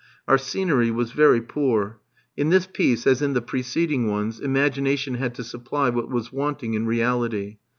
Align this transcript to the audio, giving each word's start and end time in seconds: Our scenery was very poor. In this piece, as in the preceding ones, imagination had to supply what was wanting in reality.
Our 0.27 0.39
scenery 0.39 0.89
was 0.89 1.11
very 1.11 1.41
poor. 1.41 1.99
In 2.35 2.49
this 2.49 2.65
piece, 2.65 3.05
as 3.05 3.21
in 3.21 3.33
the 3.33 3.39
preceding 3.43 4.09
ones, 4.09 4.39
imagination 4.39 5.13
had 5.13 5.35
to 5.35 5.43
supply 5.43 5.91
what 5.91 6.09
was 6.09 6.33
wanting 6.33 6.73
in 6.73 6.87
reality. 6.87 7.57